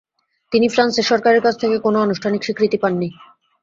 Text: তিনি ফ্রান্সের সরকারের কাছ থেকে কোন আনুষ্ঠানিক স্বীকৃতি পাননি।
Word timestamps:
তিনি 0.51 0.67
ফ্রান্সের 0.69 1.03
সরকারের 1.03 1.41
কাছ 1.41 1.55
থেকে 1.57 1.75
কোন 1.79 1.95
আনুষ্ঠানিক 1.97 2.41
স্বীকৃতি 2.43 2.77
পাননি। 2.77 3.09